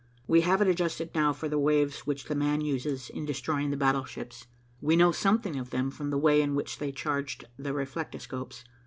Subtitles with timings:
[0.25, 4.47] We have it adjusted now for the waves which 'the man' uses in destroying battleships.
[4.81, 8.63] We know something of them from the way in which they charged the reflectoscopes.